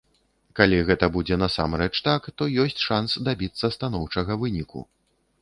[0.59, 4.79] Калі гэта будзе насамрэч так, то ёсць шанс дабіцца станоўчага выніку.